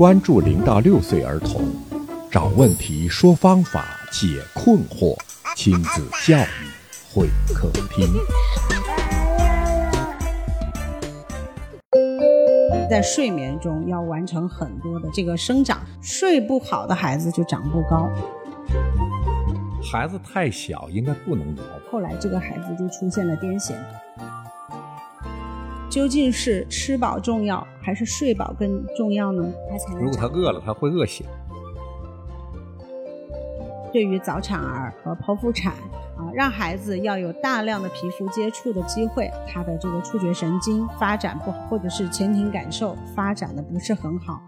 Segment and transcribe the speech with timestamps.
[0.00, 1.60] 关注零到六岁儿童，
[2.30, 5.14] 找问题，说方法，解困惑，
[5.54, 6.72] 亲子教育
[7.12, 8.08] 会客厅。
[12.88, 18.08] 在睡眠中要完成很多的这个生长，睡不好的孩子就长不高。
[19.92, 21.62] 孩子太小，应该不能摇。
[21.92, 23.74] 后来这个孩子就出现了癫痫。
[25.90, 29.52] 究竟是吃饱重要，还是睡饱更重要呢？
[29.68, 31.26] 他才能如果他饿了，他会饿醒。
[33.92, 35.72] 对于早产儿和剖腹产
[36.16, 44.40] 啊，让孩子要有大量的皮肤接触的机会，他的这个触觉神经发展不好，或者是前庭感受发展的不是很好。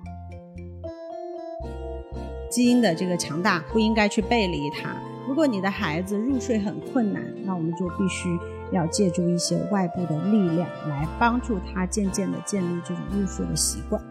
[2.48, 4.94] 基因的这个强大不应该去背离它。
[5.26, 8.28] 如果你的孩子入睡很困难，那我们就必须
[8.72, 14.02] 要借助一些外部的力量来帮助他渐渐的建立这种入睡的习惯。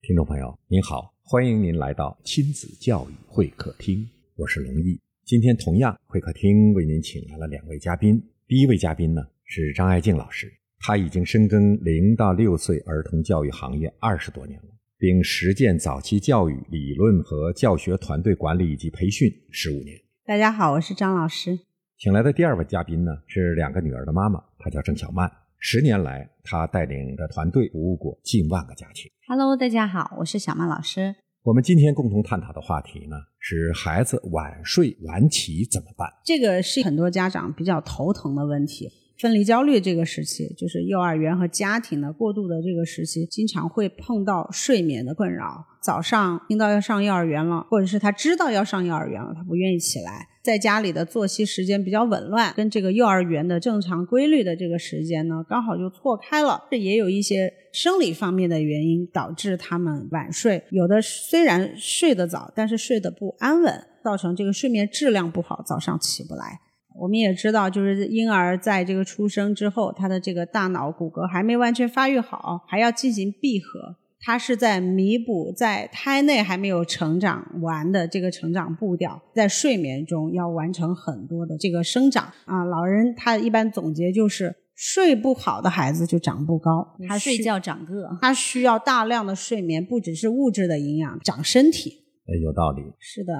[0.00, 5.00] 听众朋友，您好，欢迎您来到亲子教育会客厅，我是龙毅。
[5.24, 14.68] 今天同样会客厅为您请来了两位嘉宾，第一位嘉宾呢是张爱静老师，他已经深耕零到六岁儿童教育行业二十多年了，
[15.04, 19.94] 并实践早期教育理论和教学团队管理以及培训十五年。
[20.24, 21.58] 大家好，我是张老师。
[21.98, 25.30] 请来的第二位嘉宾呢是两个女儿的妈妈，她叫郑小曼。
[25.58, 29.10] 十年来，她带领着团队服务过近万个家庭。
[29.28, 31.14] Hello，大家好，我是小曼老师。
[31.42, 36.08] 我们今天共同探讨的话题呢是孩子晚睡晚起怎么办？
[36.24, 38.88] 这个是很多家长比较头疼的问题。
[39.16, 45.64] 分离焦虑这个时期，就是幼儿园和家庭的过渡的这个时期，经常会碰到睡眠的困扰。
[45.80, 56.64] 早上听到要上幼儿园了，或者是他知道要上幼儿园了，他不愿意起来，在家里的作息时间比较紊乱，跟这个幼儿园的正常规律的这个时间呢，刚好就错开了。
[56.70, 66.60] 这也有一些生理方面的原因导致他们晚睡，有的虽然睡得早，但是睡得不安稳，造成这个睡眠质量不好，早上起不来。
[66.96, 73.96] 我们也知道，就是婴儿在这个出生之后，他的这个大脑骨骼还没完全发育好，还要进行闭合。
[74.26, 82.64] 他是在弥补在胎内还没有成长完的这个成长步调，在睡眠中要完成很多的这个生长啊。
[82.64, 92.03] 老人他一般总结就是，睡不好的孩子就长不高，他睡觉长个，他需要大量的睡眠，不只是物质的营养，长身体。
[92.26, 92.82] 哎，有道理。
[92.98, 93.32] 是的，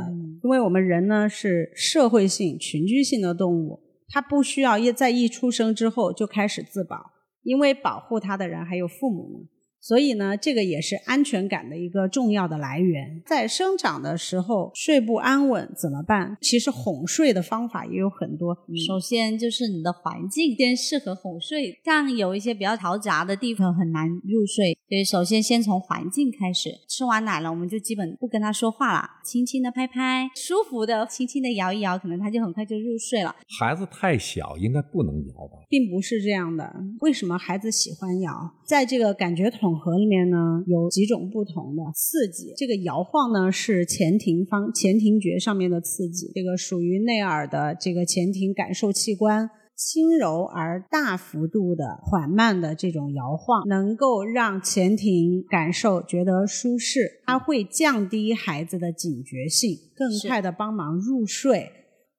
[0.42, 7.12] 因为我们人呢是社会性、群居性的动物，它不需要一在一出生之后就开始自保，
[7.42, 9.48] 因为保护它的人还有父母呢。
[9.86, 13.22] 所以呢，这个也是安全感的一个重要的来源。
[13.26, 16.38] 在生长的时候睡不安稳怎么办？
[16.40, 18.56] 其实哄睡的方法也有很多。
[18.88, 26.70] 首先就是你的环境先适合哄睡，像有一些比较嘈杂的地方很难入睡，所以首先先从环境开始。
[26.88, 33.36] 吃完奶了，我们就基本不跟他说话了，轻轻的拍拍，舒服的轻轻的摇一摇，可能他就很快就入睡了。
[33.60, 35.58] 孩子太小，应该不能摇吧？
[35.68, 36.74] 并不是这样的。
[37.00, 38.32] 为什么孩子喜欢摇？
[38.64, 42.52] 在这个感觉统和里面呢，有几种不同的刺激。
[42.56, 49.50] 这个摇晃呢是前庭方前庭觉上面的刺激，这个属于内耳的这个前庭感受器官。
[49.76, 61.68] 轻柔而大幅度的缓慢的这种摇晃，能够让前庭感受觉得舒适，它会降低孩子的警觉性，更快的帮忙入睡。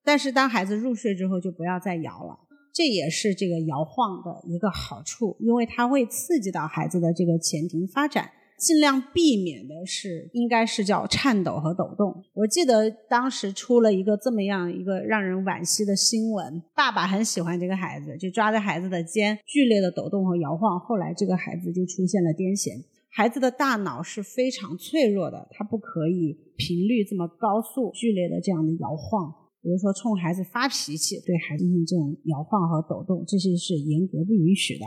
[0.04, 2.38] 但是当孩子入睡之后，就不要再摇了。
[2.76, 8.30] 这也是这个摇晃的一个好处，因为它会刺激到孩子的这个前庭发展。
[8.58, 12.24] 尽量避免的是，应该是叫颤抖和抖动。
[12.34, 22.82] 我记得当时出了一个这么样一个让人惋惜的新闻，爸爸很喜欢这个孩子，就抓着孩子的肩剧烈的抖动和摇晃，后来这个孩子就出现了癫痫。
[23.10, 29.34] 孩子的大脑是非常脆弱的，他不可以频率这么高速、剧烈的这样的摇晃。
[29.66, 34.86] 比如说，冲孩子发脾气，对孩子进行这种摇晃和抖动，这些是严格不允许的。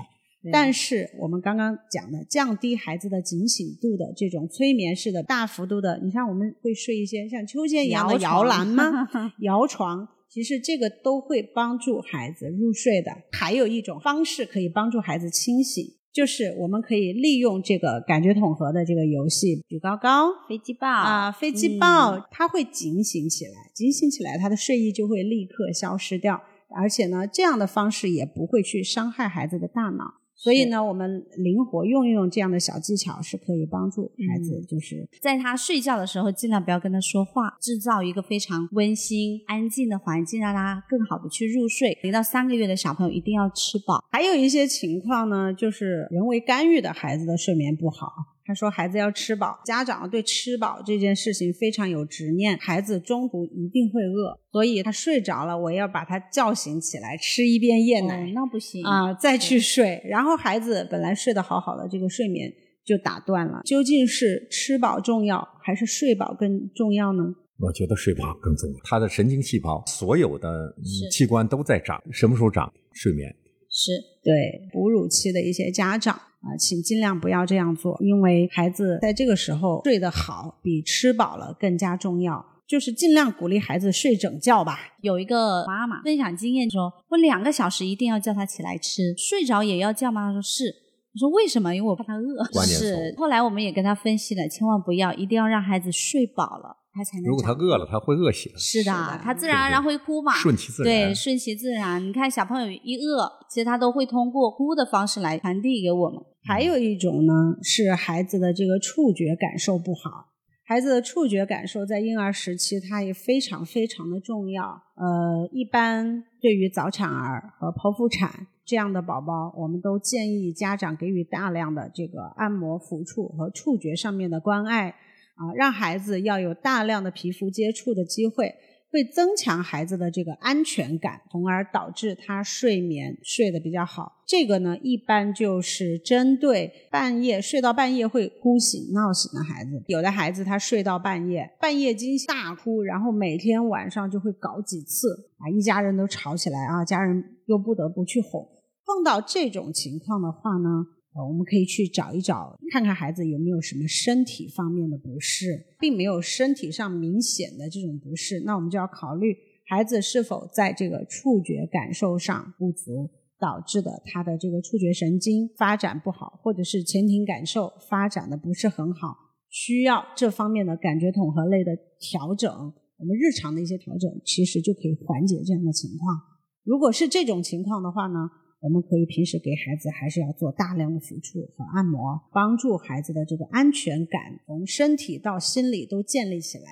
[0.52, 9.04] 但是我们刚刚讲的降低孩子的警醒度的这种催眠式的大幅度的，你像我们会睡一些像秋千一样的摇篮吗？
[9.42, 13.10] 摇床，其实这个都会帮助孩子入睡的。
[13.32, 15.84] 还有一种方式可以帮助孩子清醒，
[16.18, 26.42] 就是我们可以利用这个感觉统合的这个游戏，举高高、飞机抱啊，飞机报，它会警醒起来，警醒起来，他的睡意就会立刻消失掉。
[26.74, 30.14] 而且呢，这样的方式也不会去伤害孩子的大脑。
[30.38, 41.98] 所以呢，我们灵活用一用这样的小技巧，是可以帮助孩子，就是在他睡觉的时候，尽量不要跟他说话，制造一个非常温馨、安静的环境，让他更好的去入睡。
[42.04, 44.04] 零到三个月的小朋友一定要吃饱。
[44.12, 48.37] 还有一些情况呢，就是人为干预的孩子的睡眠不好。
[48.48, 62.50] 他说孩子要吃饱，家长对吃饱这件事情非常有执念，孩子中途一定会饿，所以他睡着了，我要把他叫醒起来，吃一遍夜奶，哦那不行啊，再去睡，然后孩子本来睡得好好的，这个睡眠
[62.86, 63.60] 就打断了。
[63.66, 67.22] 究竟是吃饱重要，还是睡饱更重要呢？
[67.60, 68.80] 我觉得睡饱更重要。
[68.84, 70.74] 他的神经细胞，所有的
[71.10, 72.72] 器官都在长，什么时候长？
[72.94, 73.28] 睡眠。
[73.70, 73.92] 是
[74.24, 74.32] 对
[74.72, 82.44] 哺乳期的一些家长啊，请尽量不要这样做，因为孩子在这个时候睡得好，比吃饱了更加重要。
[82.68, 84.78] 就是尽量鼓励孩子睡整觉吧。
[85.00, 90.28] 有一个妈妈分享经验说，我两个小时一定要叫他起来吃，睡着也要叫吗？
[90.28, 90.66] 他说是。
[91.14, 91.74] 我说为什么？
[91.74, 92.44] 因为我怕他饿。
[92.66, 93.14] 是。
[93.16, 98.50] 后来我们也跟他分析了，千万不要，一定要让孩子睡饱了，他才能如果他饿了，他会饿醒。
[98.56, 102.04] 是的，是的他自然而然会哭嘛，顺其自然对，顺其自然。
[102.04, 106.20] 你看小朋友一饿，其实他都会通过哭的方式来传递给我们。
[106.42, 110.26] 还有一种呢，是孩子的这个触觉感受不好。
[110.64, 114.64] 孩子的触觉感受在婴儿时期，它也非常非常的重要。
[114.96, 124.94] 呃，一般对于早产儿和剖腹产这样的宝宝，我们都建议家长给予大量的这个按摩、抚触和触觉上面的关爱
[125.38, 128.54] 啊，让孩子要有大量的皮肤接触的机会。
[128.90, 134.24] 会增强孩子的这个安全感，从而导致他睡眠睡得比较好。
[134.26, 139.84] 这个呢，一般就是针对半夜睡到半夜会哭醒、闹醒的孩子。
[139.88, 148.42] 有的孩子他睡到半夜，半夜惊醒大哭，然后每天晚上就会搞几次啊，一家人都吵起来啊，家人又不得不去哄。
[148.86, 150.86] 碰到这种情况的话呢，
[151.26, 159.36] 我们可以去找一找，看看孩子有没有什么身体方面的不适，并没有身体上明显的这种不适，那我们就要考虑
[159.66, 169.16] 孩子是否在这个触觉感受上不足导致的他的这个触觉神经发展不好，或者是前庭感受发展的不是很好，
[169.48, 172.50] 需要这方面的感觉统合类的调整。
[172.98, 176.18] 我们日常的一些调整，其实就可以缓解这样的情况。
[176.64, 178.28] 如果是这种情况的话呢，
[178.60, 186.64] 我们可以平时给孩子还是要做大量的抚触和按摩，帮助孩子的这个安全感从身体到心理都建立起来。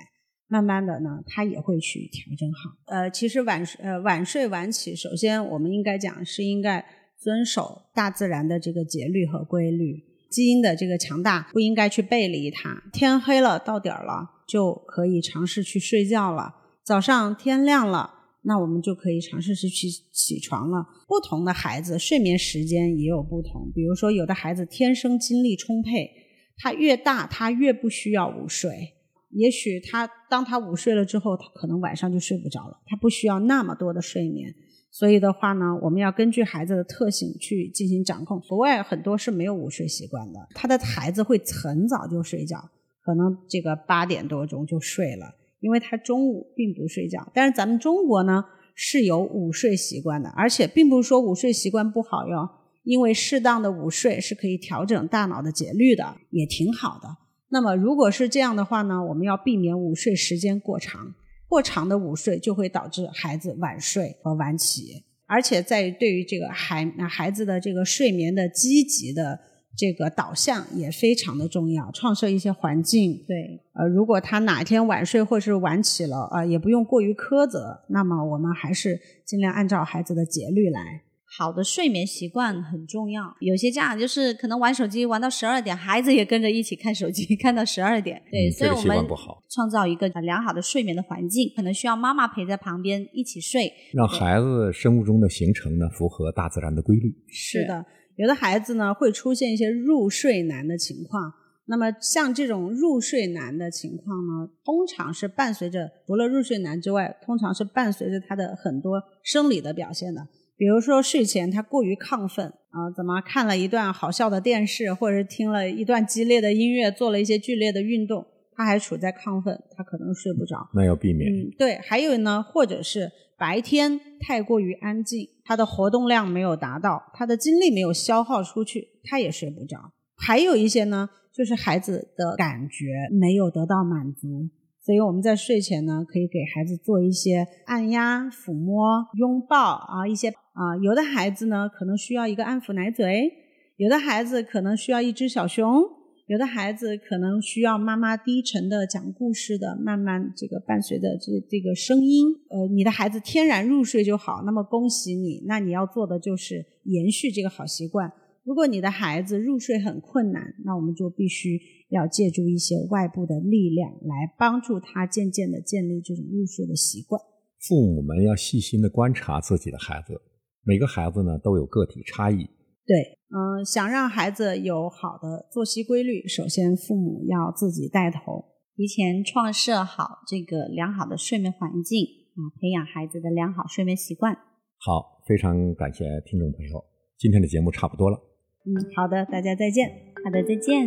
[0.49, 2.71] 慢慢的呢，他也会去调整好。
[2.87, 6.85] 呃，其实晚呃晚睡晚起，首先我们应该讲是应该
[7.19, 10.05] 遵守大自然的这个节律和规律。
[10.29, 12.83] 基因的这个强大不应该去背离它。
[12.93, 16.55] 天黑了到点儿了，就可以尝试去睡觉了。
[16.85, 18.16] 早上天亮了。
[18.47, 20.87] 那我们就可以尝试去起起床了。
[21.09, 26.09] 不同的孩子睡眠时间也有不同，比如说有的孩子天生精力充沛，
[26.57, 28.95] 他越大他越不需要午睡。
[29.31, 34.55] 也许他当他午睡了之后，他可能晚上就睡不着了，他不需要那么多的睡眠。
[34.93, 38.41] 所以的话呢，我们要根据孩子的特性去进行掌控。
[38.49, 42.71] 国外很多是没有午睡习惯的，他的孩子会很早就睡觉，
[43.03, 45.35] 可能这个八点多钟就睡了。
[45.61, 48.45] 因为他中午并不睡觉，但是咱们中国呢
[48.75, 52.49] 是有午睡习惯的，而且并不是说午睡习惯不好哟，
[52.85, 57.09] 因为适当的午睡是可以调整大脑的节律的，也挺好的。
[57.49, 61.15] 那么如果是这样的话呢，我们要避免午睡时间过长，
[61.49, 69.41] 过长的午睡就会导致孩子晚睡和晚起，而且在于对于这个孩孩子的这个睡眠的积极的。
[69.77, 73.23] 这个导向也非常的重要，创设一些环境。
[73.27, 81.03] 对，呃，如果他哪天晚睡或是晚起了，呃，也不用过于苛责，那么我们还是尽量按照孩子的节律来。
[81.39, 83.37] 好的睡眠习惯很重要。
[83.41, 88.23] 有些家长就是可能玩手机玩到十二点，孩子也跟着一起看手机，看到十二点。
[88.31, 93.71] 对，嗯所以我们不好创造一个良好的睡眠的环境，可能需要妈妈陪在旁边一起睡。
[93.93, 97.13] 让孩子生物钟的形成呢符合大自然的规律。
[97.29, 97.85] 是的，
[98.17, 101.33] 有的孩子呢会出现一些入睡难的情况。
[101.69, 110.29] 那么像这种入睡难的情况呢，通常是伴随着除了入睡难之外，通常是伴随着他的很多生理的表现的。
[110.57, 118.25] 比如说睡前他过于亢奋啊，怎么看了一段好笑的电视，或者是听了一段激烈的音乐，做了一些剧烈的运动，
[118.57, 120.69] 他还处在亢奋，他可能睡不着。
[120.75, 121.31] 那要避免。
[121.31, 129.77] 嗯，对，还有呢，或者是白天太过于安静，他的活动量没有达到，他的精力没有消耗出去，他也睡不着。
[130.17, 134.49] 还有一些呢，就是孩子的感觉没有得到满足，
[134.83, 143.31] 所以我们在睡前呢，可以给孩子做一些按压、抚摸、拥抱啊，一些啊，有的孩子呢可能需要一个安抚奶嘴，
[143.77, 145.83] 有的孩子可能需要一只小熊，
[146.27, 152.35] 有的孩子可能需要妈妈低沉的讲故事的，慢慢这个伴随着这这个声音。
[152.51, 155.45] 呃，你的孩子天然入睡就好，那么恭喜你。
[155.47, 158.13] 那你要做的就是延续这个好习惯。
[158.43, 167.23] 如果你的孩子入睡很困难，那我们就必须要借助一些外部的力量来帮助他渐渐的建立这种入睡的习惯。
[167.69, 170.21] 父母们要细心的观察自己的孩子，
[170.65, 172.49] 每个孩子呢都有个体差异。
[172.87, 178.45] 对，嗯，想让孩子有好的作息规律，首先父母要自己带头，
[178.77, 182.05] 提前创设好这个良好的睡眠环境
[182.37, 184.33] 啊，培养孩子的良好睡眠习惯。
[184.79, 186.85] 好，非常感谢听众朋友，
[187.19, 188.17] 今天的节目差不多了。
[188.65, 189.89] 嗯，好的，大家再见。
[190.25, 190.87] 好的，再见。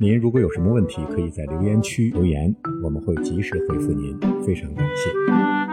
[0.00, 4.16] 您如果有什么问题，可以在留言区留言，我们会及时回复您。
[4.44, 5.67] 非常感谢。